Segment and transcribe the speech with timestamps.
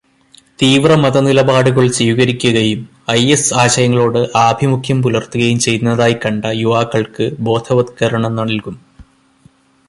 [0.61, 2.79] തീവ്രമതനിലപാടുകൾ സ്വീകരിക്കുകയും
[3.11, 8.77] ഐഎസ് ആശയങ്ങളോട് ആഭിമുഖ്യം പുലർത്തുകയും ചെയ്യുന്നതായി കണ്ട യുവാക്കൾക്ക് ബോധവത്കരണം നൽകും.